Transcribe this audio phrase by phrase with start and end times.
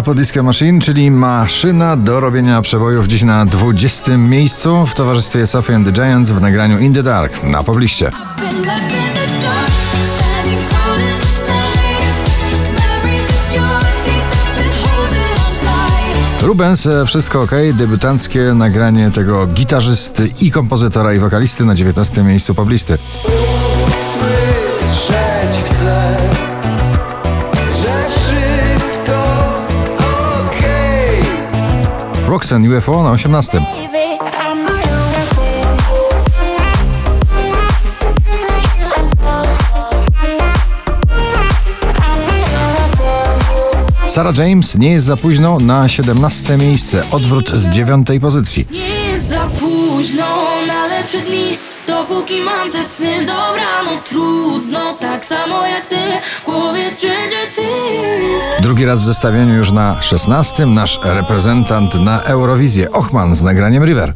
[0.00, 5.76] Purple Disco Machine, czyli maszyna do robienia przebojów dziś na 20 miejscu w towarzystwie Sophie
[5.76, 8.10] and the Giants w nagraniu In the Dark na pobliście.
[16.42, 22.98] Rubens, wszystko ok, debiutanckie nagranie tego gitarzysty i kompozytora i wokalisty na 19 miejscu poblisty.
[24.12, 25.79] Słyszeć chcę,
[32.50, 33.60] Roxanne UFO na 18.
[44.08, 48.66] Sarah James nie jest za późno na 17 miejsce, odwrót z dziewiątej pozycji.
[48.70, 50.26] Nie jest za późno
[50.66, 51.58] na lepsze dni
[51.90, 53.90] Dopóki mam te sny, dobra, no
[58.70, 64.12] Drugi raz w zestawieniu już na 16 nasz reprezentant na Eurowizję, Ochman z nagraniem River.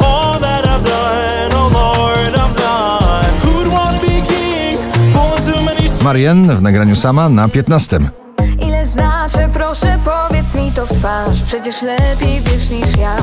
[0.00, 0.38] Oh.
[6.04, 7.98] Marianne w nagraniu sama na 15.
[8.60, 13.16] Ile znaczy, proszę powiedz mi to w twarz Przecież lepiej wiesz niż ja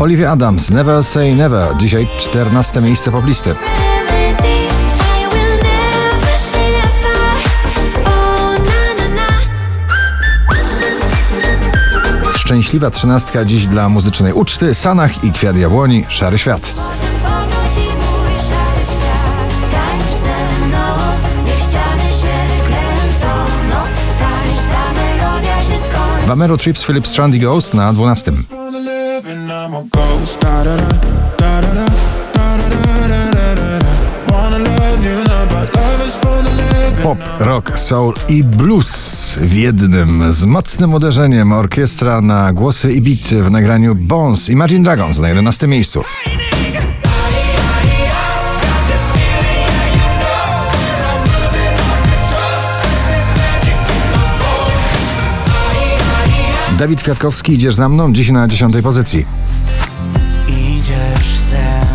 [0.00, 3.54] Olivia Adams, Never Say Never, dzisiaj 14 miejsce poblisty.
[12.62, 16.60] Szczęśliwa trzynastka dziś dla muzycznej uczty, Sanach i Kwiat Jabłoni, Szary Świat.
[16.60, 20.84] Powróci mój szary świat Tańcz ze mną,
[21.44, 23.26] niech ściany się kręcą
[23.70, 23.82] No,
[24.18, 28.32] tańcz, ta melodia się skończy W Amero Trips Philip Strandy Ghost na 12.
[28.32, 30.40] For the living, I'm a ghost.
[30.40, 30.86] Da da da,
[31.38, 31.86] da da da,
[32.32, 34.34] da da da da da da da.
[34.34, 36.71] Wanna love you now, but love is for.
[37.02, 43.44] Pop, rock, soul i blues w jednym z mocnym uderzeniem orkiestra na głosy i beat
[43.46, 46.02] w nagraniu Bones Imagine Dragons na 11 miejscu.
[56.78, 59.26] Dawid Kwiatkowski, idziesz za mną, dziś na 10 pozycji.
[60.48, 61.91] Idziesz ze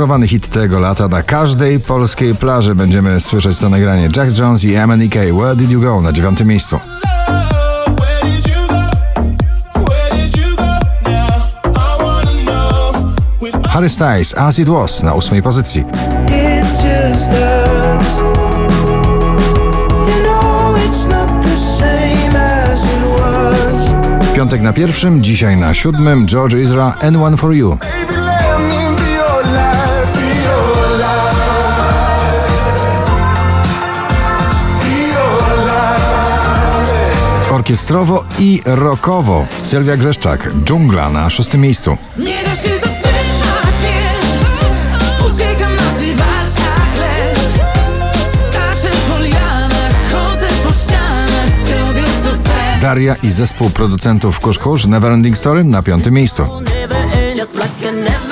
[0.00, 4.08] Murowany hit tego lata na każdej polskiej plaży będziemy słyszeć to nagranie.
[4.16, 6.80] Jack Jones i MNEK, Where Did You Go na 9 miejscu.
[13.68, 15.84] Harry Styles, As It Was na 8 pozycji.
[24.34, 26.54] Piątek na pierwszym, dzisiaj na siódmym George
[27.02, 27.78] and One For You.
[37.70, 39.46] Orkiestrowo i rockowo.
[39.62, 41.96] Sylwia Grzeszczak, Dżungla na szóstym miejscu.
[42.18, 45.82] Nie da się zatrzymać, nie Uciekam na
[47.00, 47.38] lew
[48.46, 54.86] Skaczę po lianach, chodzę po ścianach Robię co chcę Daria i zespół producentów Kusz Kusz,
[54.86, 56.42] Neverending Story na piątym miejscu.
[56.42, 58.29] Never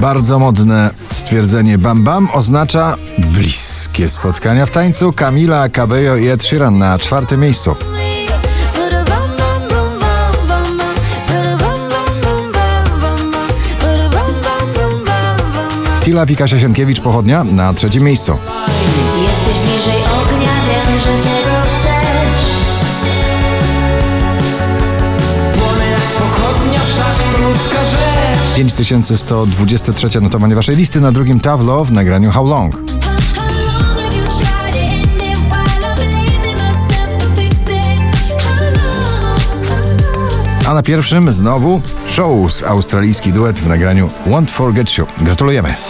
[0.00, 5.12] Bardzo modne stwierdzenie Bam Bam oznacza bliskie spotkania w tańcu.
[5.12, 7.74] Camila Cabello i Ed Sheeran na czwartym miejscu.
[16.00, 18.38] Tila Wikasia Sienkiewicz Pochodnia na trzecim miejscu.
[19.22, 20.19] Jesteś bliżej
[28.56, 32.76] 5123 notowanie waszej listy, na drugim Tavlo w nagraniu How Long.
[40.66, 45.06] A na pierwszym znowu Shows, australijski duet w nagraniu Won't Forget You.
[45.20, 45.89] Gratulujemy.